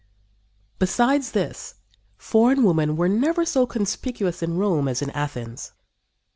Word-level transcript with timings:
Besides 0.79 1.29
this, 1.31 1.75
foreign 2.17 2.63
women 2.63 2.95
were 2.95 3.07
never 3.07 3.45
so 3.45 3.67
conspicuous 3.67 4.41
in 4.41 4.57
Rome 4.57 4.87
as 4.87 5.03
in 5.03 5.11
Athens. 5.11 5.73